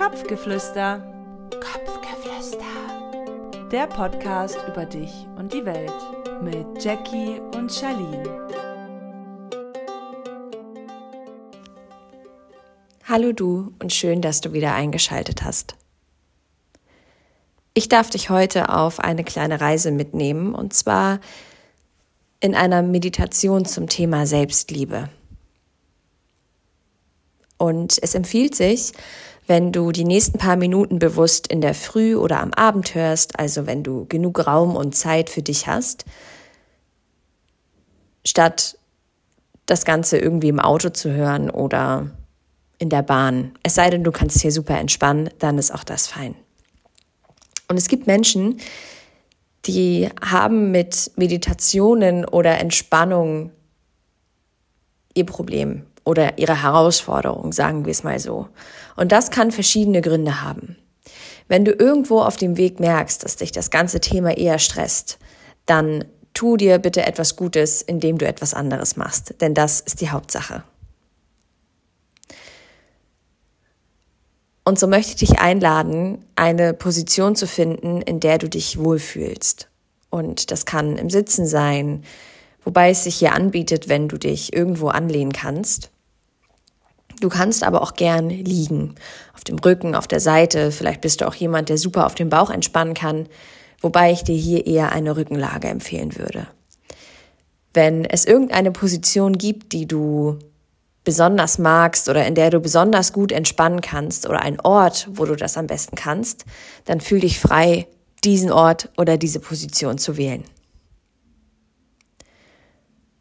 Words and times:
Kopfgeflüster. 0.00 1.04
Kopfgeflüster. 1.50 3.68
Der 3.70 3.86
Podcast 3.86 4.56
über 4.66 4.86
dich 4.86 5.12
und 5.36 5.52
die 5.52 5.66
Welt 5.66 5.92
mit 6.40 6.82
Jackie 6.82 7.38
und 7.54 7.70
Charlene. 7.70 8.48
Hallo 13.04 13.32
du 13.32 13.74
und 13.78 13.92
schön, 13.92 14.22
dass 14.22 14.40
du 14.40 14.54
wieder 14.54 14.72
eingeschaltet 14.72 15.44
hast. 15.44 15.76
Ich 17.74 17.90
darf 17.90 18.08
dich 18.08 18.30
heute 18.30 18.70
auf 18.70 19.00
eine 19.00 19.22
kleine 19.22 19.60
Reise 19.60 19.90
mitnehmen 19.90 20.54
und 20.54 20.72
zwar 20.72 21.20
in 22.40 22.54
einer 22.54 22.80
Meditation 22.80 23.66
zum 23.66 23.86
Thema 23.86 24.26
Selbstliebe. 24.26 25.10
Und 27.60 27.98
es 28.00 28.14
empfiehlt 28.14 28.54
sich, 28.54 28.92
wenn 29.46 29.70
du 29.70 29.92
die 29.92 30.06
nächsten 30.06 30.38
paar 30.38 30.56
Minuten 30.56 30.98
bewusst 30.98 31.46
in 31.46 31.60
der 31.60 31.74
Früh 31.74 32.16
oder 32.16 32.40
am 32.40 32.54
Abend 32.54 32.94
hörst, 32.94 33.38
also 33.38 33.66
wenn 33.66 33.82
du 33.82 34.06
genug 34.06 34.46
Raum 34.46 34.76
und 34.76 34.96
Zeit 34.96 35.28
für 35.28 35.42
dich 35.42 35.66
hast, 35.66 36.06
statt 38.24 38.78
das 39.66 39.84
Ganze 39.84 40.16
irgendwie 40.16 40.48
im 40.48 40.58
Auto 40.58 40.88
zu 40.88 41.12
hören 41.12 41.50
oder 41.50 42.10
in 42.78 42.88
der 42.88 43.02
Bahn. 43.02 43.52
Es 43.62 43.74
sei 43.74 43.90
denn, 43.90 44.04
du 44.04 44.10
kannst 44.10 44.40
hier 44.40 44.52
super 44.52 44.78
entspannen, 44.78 45.28
dann 45.38 45.58
ist 45.58 45.70
auch 45.70 45.84
das 45.84 46.06
fein. 46.06 46.34
Und 47.68 47.76
es 47.76 47.88
gibt 47.88 48.06
Menschen, 48.06 48.58
die 49.66 50.08
haben 50.22 50.70
mit 50.70 51.10
Meditationen 51.16 52.24
oder 52.24 52.58
Entspannung 52.58 53.50
ihr 55.12 55.26
Problem 55.26 55.84
oder 56.10 56.38
ihre 56.38 56.62
Herausforderung, 56.62 57.52
sagen 57.52 57.84
wir 57.84 57.92
es 57.92 58.02
mal 58.02 58.18
so. 58.18 58.48
Und 58.96 59.12
das 59.12 59.30
kann 59.30 59.52
verschiedene 59.52 60.00
Gründe 60.00 60.42
haben. 60.42 60.76
Wenn 61.48 61.64
du 61.64 61.72
irgendwo 61.72 62.20
auf 62.20 62.36
dem 62.36 62.56
Weg 62.56 62.80
merkst, 62.80 63.24
dass 63.24 63.36
dich 63.36 63.52
das 63.52 63.70
ganze 63.70 64.00
Thema 64.00 64.36
eher 64.36 64.58
stresst, 64.58 65.18
dann 65.66 66.04
tu 66.34 66.56
dir 66.56 66.78
bitte 66.78 67.06
etwas 67.06 67.36
Gutes, 67.36 67.82
indem 67.82 68.18
du 68.18 68.26
etwas 68.26 68.54
anderes 68.54 68.96
machst, 68.96 69.40
denn 69.40 69.54
das 69.54 69.80
ist 69.80 70.00
die 70.00 70.10
Hauptsache. 70.10 70.62
Und 74.64 74.78
so 74.78 74.86
möchte 74.86 75.10
ich 75.12 75.16
dich 75.28 75.40
einladen, 75.40 76.24
eine 76.36 76.74
Position 76.74 77.34
zu 77.34 77.46
finden, 77.46 78.02
in 78.02 78.20
der 78.20 78.38
du 78.38 78.48
dich 78.48 78.78
wohlfühlst. 78.78 79.68
Und 80.10 80.50
das 80.50 80.66
kann 80.66 80.96
im 80.96 81.10
Sitzen 81.10 81.46
sein, 81.46 82.04
wobei 82.64 82.90
es 82.90 83.04
sich 83.04 83.16
hier 83.16 83.32
anbietet, 83.32 83.88
wenn 83.88 84.08
du 84.08 84.18
dich 84.18 84.52
irgendwo 84.52 84.88
anlehnen 84.88 85.32
kannst. 85.32 85.90
Du 87.20 87.28
kannst 87.28 87.62
aber 87.62 87.82
auch 87.82 87.94
gern 87.94 88.30
liegen, 88.30 88.94
auf 89.34 89.44
dem 89.44 89.58
Rücken, 89.58 89.94
auf 89.94 90.08
der 90.08 90.20
Seite. 90.20 90.72
Vielleicht 90.72 91.02
bist 91.02 91.20
du 91.20 91.28
auch 91.28 91.34
jemand, 91.34 91.68
der 91.68 91.78
super 91.78 92.06
auf 92.06 92.14
dem 92.14 92.30
Bauch 92.30 92.50
entspannen 92.50 92.94
kann, 92.94 93.28
wobei 93.80 94.10
ich 94.10 94.24
dir 94.24 94.36
hier 94.36 94.66
eher 94.66 94.92
eine 94.92 95.16
Rückenlage 95.16 95.68
empfehlen 95.68 96.16
würde. 96.16 96.46
Wenn 97.74 98.04
es 98.04 98.24
irgendeine 98.24 98.72
Position 98.72 99.38
gibt, 99.38 99.72
die 99.72 99.86
du 99.86 100.38
besonders 101.04 101.58
magst 101.58 102.08
oder 102.08 102.26
in 102.26 102.34
der 102.34 102.50
du 102.50 102.60
besonders 102.60 103.12
gut 103.12 103.32
entspannen 103.32 103.80
kannst 103.80 104.28
oder 104.28 104.40
ein 104.40 104.60
Ort, 104.60 105.08
wo 105.12 105.24
du 105.24 105.36
das 105.36 105.56
am 105.56 105.66
besten 105.66 105.96
kannst, 105.96 106.44
dann 106.84 107.00
fühl 107.00 107.20
dich 107.20 107.38
frei, 107.38 107.86
diesen 108.24 108.50
Ort 108.50 108.90
oder 108.98 109.16
diese 109.16 109.40
Position 109.40 109.98
zu 109.98 110.16
wählen. 110.16 110.44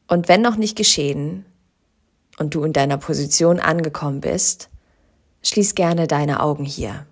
Und 0.08 0.28
wenn 0.28 0.42
noch 0.42 0.56
nicht 0.56 0.76
geschehen 0.76 1.46
und 2.40 2.56
du 2.56 2.64
in 2.64 2.74
deiner 2.74 2.98
Position 2.98 3.60
angekommen 3.60 4.22
bist, 4.22 4.70
schließ 5.44 5.76
gerne 5.76 6.08
deine 6.08 6.42
Augen 6.42 6.66
hier, 6.66 7.06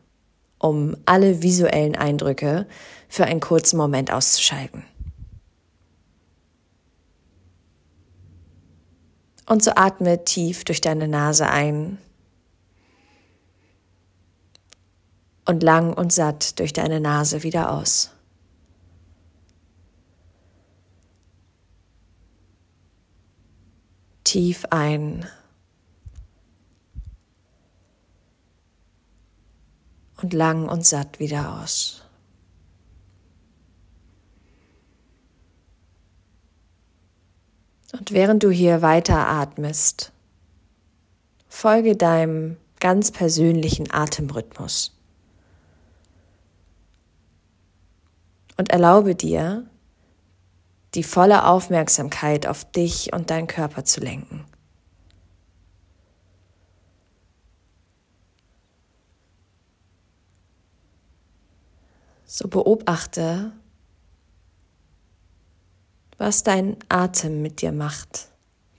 um 0.58 0.98
alle 1.06 1.44
visuellen 1.44 1.96
Eindrücke 1.96 2.66
für 3.08 3.26
einen 3.26 3.40
kurzen 3.40 3.78
Moment 3.78 4.12
auszuschalten. 4.12 4.84
Und 9.46 9.64
so 9.64 9.72
atme 9.76 10.26
tief 10.26 10.66
durch 10.66 10.82
deine 10.82 11.08
Nase 11.08 11.48
ein 11.48 11.98
und 15.46 15.64
lang 15.64 15.94
und 15.94 16.12
satt 16.12 16.60
durch 16.60 16.74
deine 16.74 17.00
Nase 17.00 17.44
wieder 17.44 17.72
aus. 17.72 18.12
Tief 24.28 24.66
ein 24.72 25.26
und 30.22 30.34
lang 30.34 30.68
und 30.68 30.86
satt 30.86 31.20
wieder 31.20 31.62
aus. 31.62 32.04
Und 37.94 38.12
während 38.12 38.44
du 38.44 38.52
hier 38.52 38.82
weiter 38.82 39.30
atmest, 39.30 40.12
folge 41.48 41.96
deinem 41.96 42.58
ganz 42.82 43.12
persönlichen 43.12 43.90
Atemrhythmus. 43.90 44.94
Und 48.58 48.72
erlaube 48.72 49.16
dir, 49.16 49.70
die 50.98 51.04
volle 51.04 51.46
Aufmerksamkeit 51.46 52.48
auf 52.48 52.66
dich 52.72 53.14
und 53.14 53.30
deinen 53.30 53.46
Körper 53.46 53.86
zu 53.86 54.00
lenken. 54.00 54.44
So 62.26 62.48
beobachte, 62.48 63.52
was 66.18 66.42
dein 66.42 66.78
Atem 66.90 67.44
mit 67.44 67.62
dir 67.62 67.72
macht, 67.72 68.30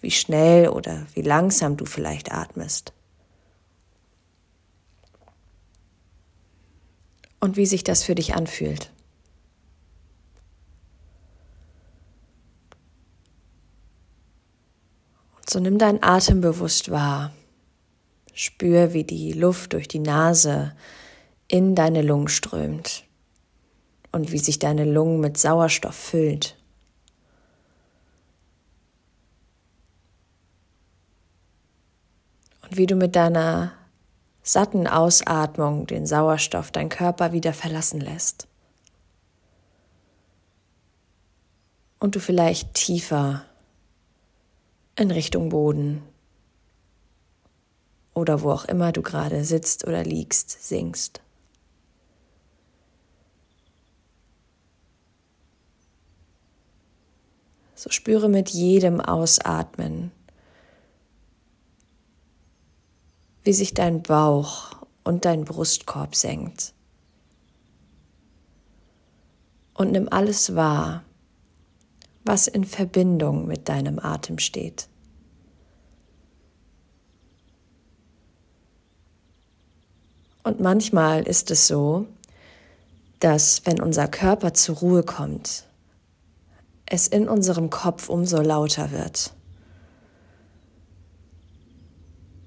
wie 0.00 0.11
schnell 0.11 0.71
oder 0.71 1.06
wie 1.15 1.23
langsam 1.23 1.77
du 1.77 1.85
vielleicht 1.85 2.33
atmest. 2.33 2.93
Und 7.39 7.56
wie 7.56 7.67
sich 7.67 7.85
das 7.85 8.03
für 8.03 8.17
dich 8.17 8.35
anfühlt. 8.35 8.91
So 15.48 15.60
nimm 15.60 15.78
deinen 15.78 16.03
Atem 16.03 16.41
bewusst 16.41 16.91
wahr. 16.91 17.32
Spür, 18.34 18.92
wie 18.92 19.04
die 19.04 19.32
Luft 19.32 19.72
durch 19.72 19.88
die 19.88 19.98
Nase 19.98 20.75
in 21.48 21.75
deine 21.75 22.03
Lungen 22.03 22.28
strömt 22.28 23.04
und 24.12 24.32
wie 24.32 24.38
sich 24.38 24.58
deine 24.58 24.84
Lungen 24.84 25.20
mit 25.20 25.38
Sauerstoff 25.38 25.94
füllt. 25.94 26.58
und 32.69 32.76
wie 32.76 32.87
du 32.87 32.97
mit 32.97 33.16
deiner 33.16 33.72
satten 34.42 34.87
Ausatmung 34.87 35.87
den 35.87 36.06
Sauerstoff 36.06 36.70
dein 36.70 36.88
Körper 36.88 37.32
wieder 37.32 37.53
verlassen 37.53 38.00
lässt. 38.00 38.47
Und 41.98 42.14
du 42.14 42.20
vielleicht 42.20 42.75
tiefer 42.75 43.44
in 44.98 45.10
Richtung 45.10 45.48
Boden 45.48 46.03
oder 48.14 48.42
wo 48.42 48.50
auch 48.50 48.64
immer 48.64 48.92
du 48.92 49.03
gerade 49.03 49.44
sitzt 49.44 49.86
oder 49.86 50.03
liegst, 50.03 50.50
sinkst. 50.50 51.20
So 57.75 57.91
spüre 57.91 58.28
mit 58.28 58.48
jedem 58.48 59.00
Ausatmen, 59.00 60.10
wie 63.44 63.53
sich 63.53 63.72
dein 63.72 64.03
Bauch 64.03 64.73
und 65.05 65.25
dein 65.25 65.44
Brustkorb 65.44 66.17
senkt. 66.17 66.75
Und 69.75 69.93
nimm 69.93 70.08
alles 70.08 70.56
wahr, 70.56 71.05
was 72.28 72.46
in 72.46 72.64
Verbindung 72.64 73.46
mit 73.46 73.70
deinem 73.70 73.98
Atem 73.98 74.38
steht. 74.38 74.86
Und 80.44 80.60
manchmal 80.60 81.26
ist 81.26 81.50
es 81.50 81.66
so, 81.66 82.06
dass 83.20 83.64
wenn 83.64 83.80
unser 83.80 84.08
Körper 84.08 84.52
zur 84.52 84.76
Ruhe 84.76 85.02
kommt, 85.02 85.64
es 86.84 87.08
in 87.08 87.28
unserem 87.28 87.70
Kopf 87.70 88.10
umso 88.10 88.42
lauter 88.42 88.92
wird. 88.92 89.34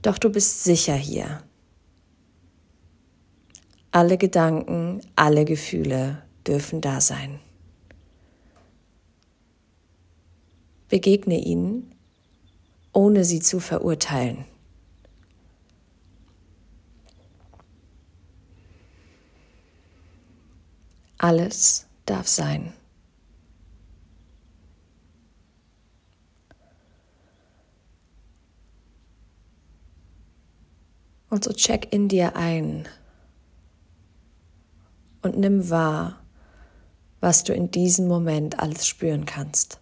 Doch 0.03 0.19
du 0.19 0.29
bist 0.29 0.63
sicher 0.63 0.95
hier. 0.95 1.41
Alle 3.89 4.19
Gedanken, 4.19 5.01
alle 5.15 5.43
Gefühle 5.43 6.21
dürfen 6.45 6.81
da 6.81 7.01
sein. 7.01 7.39
Begegne 10.91 11.39
ihnen, 11.39 11.95
ohne 12.91 13.23
sie 13.23 13.39
zu 13.39 13.61
verurteilen. 13.61 14.43
Alles 21.17 21.87
darf 22.05 22.27
sein. 22.27 22.73
Und 31.29 31.45
so 31.45 31.53
check 31.53 31.93
in 31.93 32.09
dir 32.09 32.35
ein 32.35 32.85
und 35.21 35.37
nimm 35.37 35.69
wahr, 35.69 36.21
was 37.21 37.45
du 37.45 37.53
in 37.53 37.71
diesem 37.71 38.09
Moment 38.09 38.59
alles 38.59 38.85
spüren 38.85 39.25
kannst. 39.25 39.80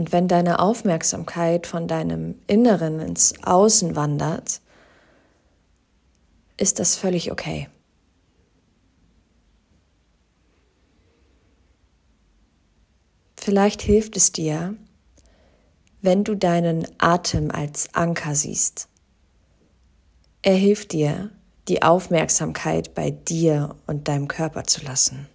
Und 0.00 0.12
wenn 0.12 0.28
deine 0.28 0.60
Aufmerksamkeit 0.60 1.66
von 1.66 1.86
deinem 1.86 2.36
Inneren 2.46 3.00
ins 3.00 3.34
Außen 3.42 3.96
wandert, 3.96 4.62
ist 6.56 6.78
das 6.78 6.96
völlig 6.96 7.30
okay. 7.30 7.68
Vielleicht 13.36 13.82
hilft 13.82 14.16
es 14.16 14.32
dir, 14.32 14.74
wenn 16.00 16.24
du 16.24 16.34
deinen 16.34 16.86
Atem 16.96 17.50
als 17.50 17.94
Anker 17.94 18.34
siehst. 18.34 18.88
Er 20.40 20.54
hilft 20.54 20.92
dir, 20.92 21.30
die 21.68 21.82
Aufmerksamkeit 21.82 22.94
bei 22.94 23.10
dir 23.10 23.76
und 23.86 24.08
deinem 24.08 24.28
Körper 24.28 24.64
zu 24.64 24.82
lassen. 24.82 25.28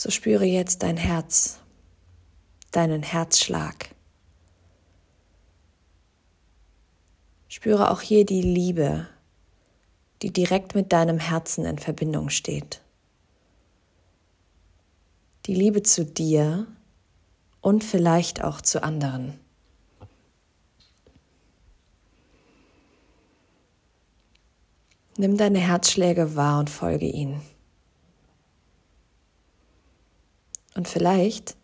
So 0.00 0.08
spüre 0.08 0.46
jetzt 0.46 0.82
dein 0.82 0.96
Herz, 0.96 1.58
deinen 2.70 3.02
Herzschlag. 3.02 3.94
Spüre 7.48 7.90
auch 7.90 8.00
hier 8.00 8.24
die 8.24 8.40
Liebe, 8.40 9.06
die 10.22 10.32
direkt 10.32 10.74
mit 10.74 10.94
deinem 10.94 11.18
Herzen 11.18 11.66
in 11.66 11.78
Verbindung 11.78 12.30
steht. 12.30 12.80
Die 15.44 15.54
Liebe 15.54 15.82
zu 15.82 16.06
dir 16.06 16.66
und 17.60 17.84
vielleicht 17.84 18.42
auch 18.42 18.62
zu 18.62 18.82
anderen. 18.82 19.38
Nimm 25.18 25.36
deine 25.36 25.58
Herzschläge 25.58 26.36
wahr 26.36 26.58
und 26.58 26.70
folge 26.70 27.04
ihnen. 27.04 27.42
Und 30.74 30.88
vielleicht 30.88 31.56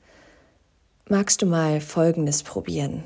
magst 1.09 1.43
du 1.43 1.47
mal 1.47 1.81
Folgendes 1.81 2.43
probieren. 2.43 3.05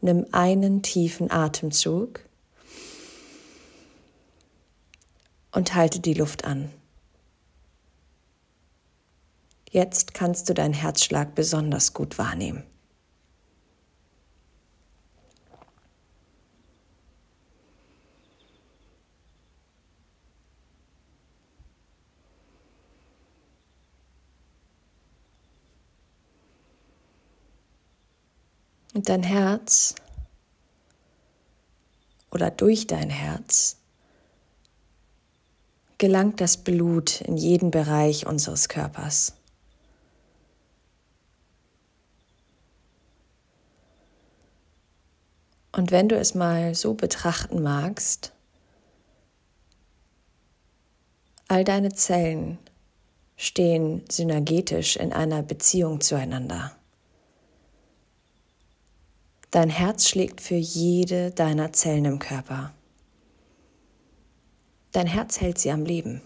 Nimm 0.00 0.26
einen 0.32 0.82
tiefen 0.82 1.30
Atemzug 1.30 2.20
und 5.52 5.74
halte 5.74 6.00
die 6.00 6.14
Luft 6.14 6.44
an. 6.44 6.70
Jetzt 9.70 10.14
kannst 10.14 10.48
du 10.48 10.54
deinen 10.54 10.74
Herzschlag 10.74 11.34
besonders 11.34 11.92
gut 11.92 12.18
wahrnehmen. 12.18 12.62
Und 28.96 29.10
dein 29.10 29.24
Herz 29.24 29.94
oder 32.30 32.50
durch 32.50 32.86
dein 32.86 33.10
Herz 33.10 33.76
gelangt 35.98 36.40
das 36.40 36.56
Blut 36.56 37.20
in 37.20 37.36
jeden 37.36 37.70
Bereich 37.70 38.26
unseres 38.26 38.70
Körpers. 38.70 39.34
Und 45.72 45.90
wenn 45.90 46.08
du 46.08 46.16
es 46.16 46.34
mal 46.34 46.74
so 46.74 46.94
betrachten 46.94 47.62
magst, 47.62 48.32
all 51.48 51.64
deine 51.64 51.92
Zellen 51.92 52.56
stehen 53.36 54.06
synergetisch 54.10 54.96
in 54.96 55.12
einer 55.12 55.42
Beziehung 55.42 56.00
zueinander. 56.00 56.74
Dein 59.50 59.70
Herz 59.70 60.08
schlägt 60.08 60.40
für 60.40 60.56
jede 60.56 61.30
deiner 61.30 61.72
Zellen 61.72 62.04
im 62.04 62.18
Körper. 62.18 62.74
Dein 64.92 65.06
Herz 65.06 65.40
hält 65.40 65.58
sie 65.58 65.70
am 65.70 65.84
Leben. 65.84 66.22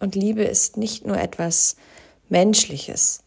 Und 0.00 0.14
Liebe 0.14 0.42
ist 0.44 0.76
nicht 0.76 1.06
nur 1.06 1.18
etwas 1.18 1.76
Menschliches. 2.28 3.24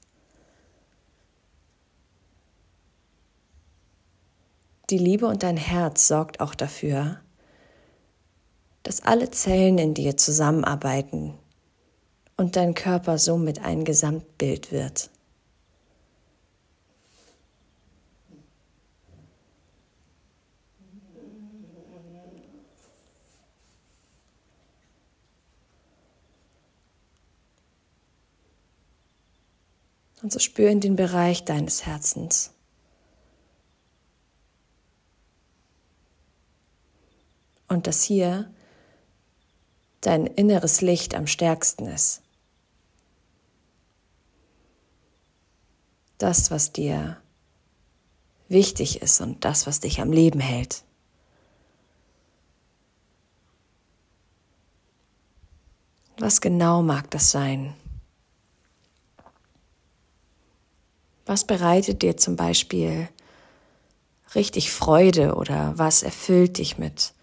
Die 4.90 4.98
Liebe 4.98 5.26
und 5.26 5.44
dein 5.44 5.58
Herz 5.58 6.08
sorgt 6.08 6.40
auch 6.40 6.54
dafür, 6.54 7.22
dass 8.84 9.02
alle 9.04 9.32
Zellen 9.32 9.78
in 9.78 9.94
dir 9.94 10.18
zusammenarbeiten, 10.18 11.38
und 12.42 12.56
dein 12.56 12.74
Körper 12.74 13.20
somit 13.20 13.60
ein 13.60 13.86
Gesamtbild 13.86 14.72
wird. 14.72 15.12
Und 30.24 30.34
so 30.34 30.40
spür 30.40 30.72
in 30.72 30.80
den 30.80 30.96
Bereich 30.96 31.46
deines 31.46 31.86
Herzens. 31.86 32.50
Und 37.68 37.86
dass 37.86 38.02
hier 38.02 38.52
dein 40.02 40.26
inneres 40.26 40.82
Licht 40.82 41.14
am 41.14 41.28
stärksten 41.28 41.86
ist. 41.86 42.24
Das, 46.22 46.52
was 46.52 46.72
dir 46.72 47.18
wichtig 48.48 49.02
ist 49.02 49.22
und 49.22 49.46
das, 49.46 49.66
was 49.66 49.80
dich 49.80 50.02
am 50.02 50.12
Leben 50.12 50.40
hält. 50.40 50.84
Was 56.18 56.42
genau 56.42 56.84
mag 56.84 57.10
das 57.10 57.32
sein? 57.32 57.74
Was 61.26 61.46
bereitet 61.46 62.02
dir 62.02 62.18
zum 62.18 62.36
Beispiel 62.36 63.08
richtig 64.36 64.72
Freude 64.72 65.36
oder 65.36 65.78
was 65.78 66.04
erfüllt 66.04 66.58
dich 66.58 66.78
mit, 66.78 67.14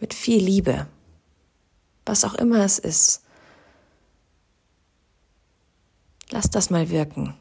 mit 0.00 0.14
viel 0.14 0.42
Liebe? 0.42 0.86
Was 2.04 2.24
auch 2.24 2.34
immer 2.34 2.64
es 2.64 2.78
ist. 2.78 3.22
Lass 6.30 6.50
das 6.50 6.70
mal 6.70 6.90
wirken. 6.90 7.36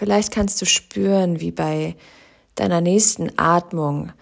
Vielleicht 0.00 0.32
kannst 0.32 0.62
du 0.62 0.64
spüren, 0.64 1.40
wie 1.40 1.50
bei 1.50 1.94
deiner 2.54 2.80
nächsten 2.80 3.38
Atmung 3.38 4.14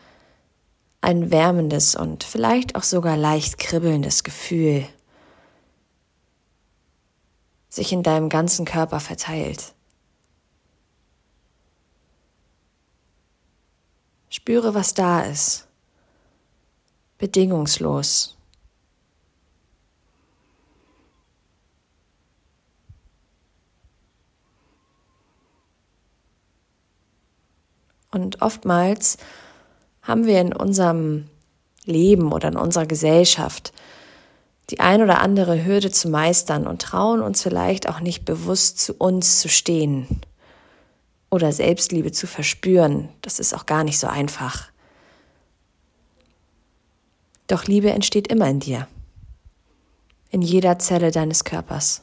ein 1.01 1.31
wärmendes 1.31 1.95
und 1.95 2.25
vielleicht 2.25 2.75
auch 2.75 2.83
sogar 2.83 3.17
leicht 3.17 3.59
kribbelndes 3.59 4.25
Gefühl 4.25 4.85
sich 7.69 7.93
in 7.93 8.03
deinem 8.03 8.29
ganzen 8.29 8.65
Körper 8.67 8.99
verteilt. 8.99 9.73
Spüre, 14.31 14.75
was 14.75 14.95
da 14.95 15.21
ist, 15.21 15.69
bedingungslos. 17.19 18.38
Und 28.19 28.43
oftmals 28.43 29.17
haben 30.03 30.27
wir 30.27 30.41
in 30.41 30.53
unserem 30.53 31.29
Leben 31.85 32.33
oder 32.33 32.49
in 32.49 32.57
unserer 32.57 32.87
Gesellschaft 32.87 33.73
die 34.71 34.81
ein 34.81 35.03
oder 35.03 35.23
andere 35.23 35.65
Hürde 35.65 35.91
zu 35.91 36.11
meistern 36.11 36.67
und 36.67 36.83
trauen 36.83 37.23
uns 37.23 37.43
vielleicht 37.43 37.89
auch 37.89 38.01
nicht 38.01 38.25
bewusst 38.27 38.81
zu 38.81 38.93
uns 38.95 39.41
zu 39.41 39.49
stehen 39.49 40.21
oder 41.31 41.53
Selbstliebe 41.53 42.13
zu 42.13 42.27
verspüren. 42.27 43.09
Das 43.23 43.39
ist 43.39 43.55
auch 43.55 43.65
gar 43.65 43.85
nicht 43.85 43.99
so 43.99 44.09
einfach. 44.09 44.69
Doch 47.47 47.65
Liebe 47.65 47.91
entsteht 47.91 48.29
immer 48.29 48.49
in 48.49 48.61
dir, 48.61 48.89
in 50.31 50.43
jeder 50.43 50.79
Zelle 50.79 51.13
deines 51.13 51.45
Körpers. 51.45 52.03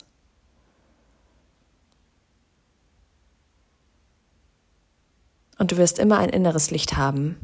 Und 5.57 5.71
du 5.71 5.77
wirst 5.77 5.99
immer 5.99 6.17
ein 6.17 6.29
inneres 6.29 6.71
Licht 6.71 6.97
haben, 6.97 7.37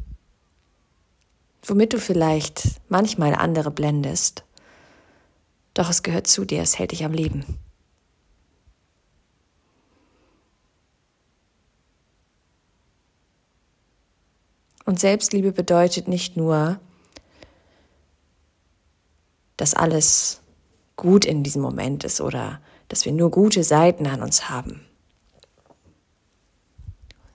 womit 1.64 1.92
du 1.92 1.98
vielleicht 1.98 2.80
manchmal 2.88 3.34
andere 3.34 3.70
blendest. 3.70 4.44
Doch 5.74 5.88
es 5.88 6.02
gehört 6.02 6.26
zu 6.26 6.44
dir, 6.44 6.62
es 6.62 6.78
hält 6.78 6.92
dich 6.92 7.04
am 7.04 7.12
Leben. 7.12 7.58
Und 14.84 15.00
Selbstliebe 15.00 15.52
bedeutet 15.52 16.08
nicht 16.08 16.36
nur, 16.36 16.78
dass 19.56 19.74
alles 19.74 20.40
gut 20.96 21.24
in 21.24 21.42
diesem 21.42 21.62
Moment 21.62 22.04
ist 22.04 22.20
oder 22.20 22.60
dass 22.88 23.04
wir 23.04 23.12
nur 23.12 23.30
gute 23.30 23.64
Seiten 23.64 24.06
an 24.06 24.22
uns 24.22 24.50
haben. 24.50 24.84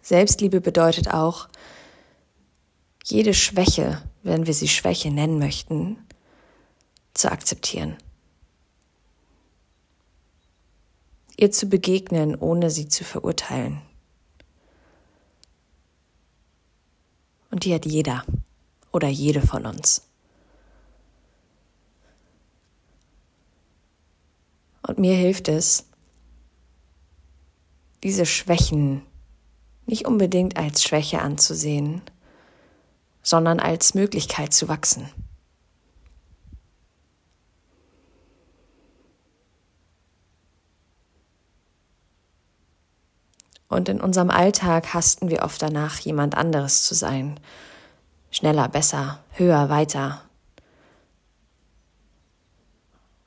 Selbstliebe 0.07 0.61
bedeutet 0.61 1.09
auch, 1.13 1.49
jede 3.03 3.33
Schwäche, 3.33 4.01
wenn 4.23 4.47
wir 4.47 4.53
sie 4.53 4.69
Schwäche 4.69 5.11
nennen 5.11 5.37
möchten, 5.37 5.97
zu 7.13 7.29
akzeptieren. 7.29 7.97
Ihr 11.35 11.51
zu 11.51 11.67
begegnen, 11.67 12.37
ohne 12.37 12.71
sie 12.71 12.87
zu 12.87 13.03
verurteilen. 13.03 13.81
Und 17.51 17.65
die 17.65 17.73
hat 17.73 17.85
jeder 17.85 18.23
oder 18.93 19.09
jede 19.09 19.45
von 19.45 19.65
uns. 19.65 20.07
Und 24.83 24.99
mir 24.99 25.17
hilft 25.17 25.49
es, 25.49 25.85
diese 28.03 28.25
Schwächen 28.25 29.01
nicht 29.87 30.05
unbedingt 30.05 30.57
als 30.57 30.83
Schwäche 30.83 31.21
anzusehen, 31.21 32.01
sondern 33.23 33.59
als 33.59 33.93
Möglichkeit 33.95 34.53
zu 34.53 34.67
wachsen. 34.67 35.09
Und 43.69 43.89
in 43.89 43.99
unserem 43.99 44.29
Alltag 44.29 44.93
hasten 44.93 45.29
wir 45.29 45.43
oft 45.43 45.61
danach, 45.61 45.99
jemand 45.99 46.35
anderes 46.37 46.83
zu 46.83 46.95
sein. 46.95 47.39
Schneller, 48.31 48.69
besser, 48.69 49.19
höher, 49.31 49.69
weiter. 49.69 50.21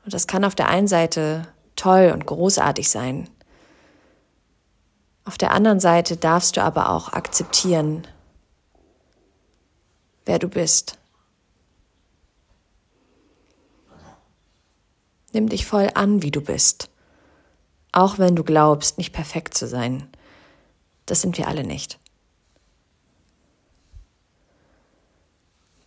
Und 0.05 0.15
das 0.15 0.27
kann 0.27 0.45
auf 0.45 0.55
der 0.55 0.69
einen 0.69 0.89
Seite 0.89 1.47
toll 1.77 2.11
und 2.13 2.27
großartig 2.27 2.89
sein. 2.89 3.29
Auf 5.31 5.39
der 5.39 5.53
anderen 5.53 5.79
Seite 5.79 6.17
darfst 6.17 6.57
du 6.57 6.61
aber 6.61 6.91
auch 6.91 7.13
akzeptieren, 7.13 8.05
wer 10.25 10.41
du 10.41 10.49
bist. 10.49 10.99
Nimm 15.33 15.49
dich 15.49 15.67
voll 15.67 15.89
an, 15.95 16.25
wie 16.25 16.33
du 16.33 16.41
bist. 16.41 16.91
Auch 17.93 18.19
wenn 18.19 18.35
du 18.35 18.43
glaubst, 18.43 18.99
nicht 18.99 19.13
perfekt 19.13 19.55
zu 19.55 19.69
sein. 19.69 20.09
Das 21.07 21.21
sind 21.21 21.39
wir 21.39 21.47
alle 21.47 21.63
nicht. 21.63 22.01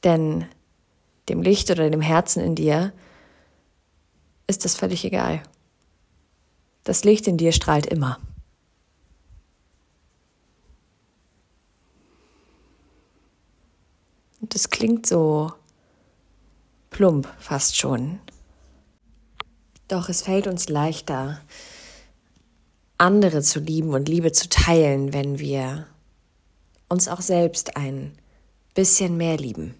Denn 0.05 0.47
dem 1.27 1.41
Licht 1.41 1.69
oder 1.69 1.89
dem 1.89 1.99
Herzen 1.99 2.41
in 2.41 2.55
dir 2.55 2.93
ist 4.47 4.63
das 4.63 4.77
völlig 4.77 5.03
egal. 5.03 5.43
Das 6.85 7.03
Licht 7.03 7.27
in 7.27 7.35
dir 7.35 7.51
strahlt 7.51 7.87
immer. 7.87 8.19
Und 14.43 14.53
das 14.53 14.69
klingt 14.69 15.07
so 15.07 15.53
plump 16.89 17.33
fast 17.39 17.77
schon. 17.77 18.19
Doch 19.87 20.09
es 20.09 20.21
fällt 20.21 20.47
uns 20.47 20.67
leichter, 20.67 21.39
andere 22.97 23.41
zu 23.41 23.61
lieben 23.61 23.93
und 23.93 24.09
Liebe 24.09 24.33
zu 24.33 24.49
teilen, 24.49 25.13
wenn 25.13 25.39
wir 25.39 25.87
uns 26.89 27.07
auch 27.07 27.21
selbst 27.21 27.77
ein 27.77 28.17
bisschen 28.73 29.15
mehr 29.15 29.37
lieben. 29.37 29.75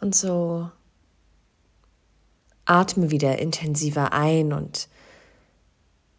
Und 0.00 0.14
so 0.14 0.70
atme 2.64 3.10
wieder 3.10 3.38
intensiver 3.38 4.14
ein 4.14 4.54
und 4.54 4.88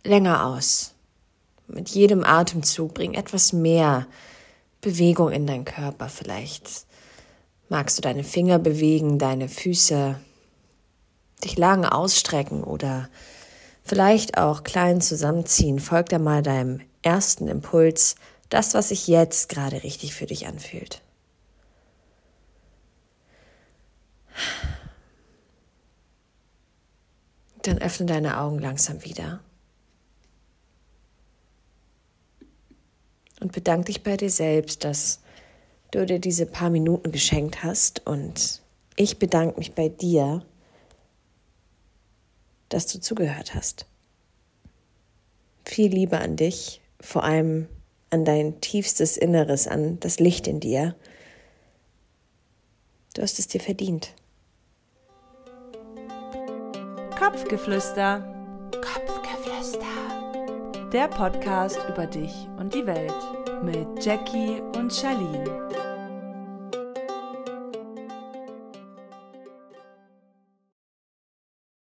länger 0.03 0.45
aus. 0.45 0.93
Mit 1.73 1.89
jedem 1.89 2.25
Atemzug 2.25 2.93
bring 2.93 3.13
etwas 3.13 3.53
mehr 3.53 4.05
Bewegung 4.81 5.31
in 5.31 5.47
deinen 5.47 5.63
Körper. 5.63 6.09
Vielleicht 6.09 6.85
magst 7.69 7.97
du 7.97 8.01
deine 8.01 8.25
Finger 8.25 8.59
bewegen, 8.59 9.19
deine 9.19 9.47
Füße, 9.47 10.19
dich 11.43 11.57
lang 11.57 11.85
ausstrecken 11.85 12.63
oder 12.63 13.07
vielleicht 13.83 14.37
auch 14.37 14.63
klein 14.63 14.99
zusammenziehen. 14.99 15.79
Folg 15.79 16.09
da 16.09 16.19
mal 16.19 16.43
deinem 16.43 16.81
ersten 17.03 17.47
Impuls, 17.47 18.15
das, 18.49 18.73
was 18.73 18.89
sich 18.89 19.07
jetzt 19.07 19.47
gerade 19.47 19.83
richtig 19.83 20.13
für 20.13 20.25
dich 20.25 20.47
anfühlt. 20.47 21.01
Dann 27.61 27.77
öffne 27.77 28.07
deine 28.07 28.39
Augen 28.39 28.59
langsam 28.59 29.05
wieder. 29.05 29.39
Und 33.41 33.51
bedanke 33.51 33.87
dich 33.87 34.03
bei 34.03 34.15
dir 34.15 34.29
selbst, 34.29 34.85
dass 34.85 35.19
du 35.89 36.05
dir 36.05 36.19
diese 36.19 36.45
paar 36.45 36.69
Minuten 36.69 37.11
geschenkt 37.11 37.63
hast. 37.63 38.05
Und 38.07 38.61
ich 38.95 39.19
bedanke 39.19 39.57
mich 39.57 39.73
bei 39.73 39.89
dir, 39.89 40.45
dass 42.69 42.87
du 42.87 43.01
zugehört 43.01 43.53
hast. 43.53 43.85
Viel 45.65 45.91
Liebe 45.91 46.19
an 46.19 46.35
dich, 46.37 46.81
vor 47.01 47.23
allem 47.23 47.67
an 48.11 48.25
dein 48.25 48.61
tiefstes 48.61 49.17
Inneres, 49.17 49.67
an 49.67 49.99
das 49.99 50.19
Licht 50.19 50.47
in 50.47 50.59
dir. 50.59 50.95
Du 53.13 53.21
hast 53.21 53.39
es 53.39 53.47
dir 53.47 53.59
verdient. 53.59 54.13
Kopfgeflüster. 57.17 58.40
Der 60.91 61.07
Podcast 61.07 61.79
über 61.87 62.05
dich 62.05 62.49
und 62.57 62.73
die 62.73 62.85
Welt 62.85 63.13
mit 63.63 64.03
Jackie 64.03 64.61
und 64.75 64.93
Charlene. 64.93 65.80